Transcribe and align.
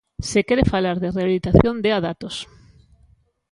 Se 0.29 0.39
quere 0.47 0.69
falar 0.73 0.97
de 0.99 1.13
rehabilitación 1.17 1.75
dea 1.83 2.03
datos. 2.07 2.35